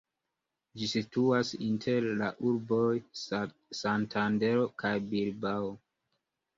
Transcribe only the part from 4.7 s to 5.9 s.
kaj Bilbao.